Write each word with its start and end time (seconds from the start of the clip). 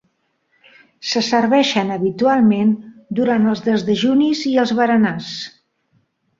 Se 1.09 1.21
serveixen 1.27 1.91
habitualment 1.97 2.73
durant 3.21 3.47
els 3.53 3.63
desdejunis 3.71 4.45
i 4.55 4.57
els 4.65 4.77
berenars. 4.83 5.33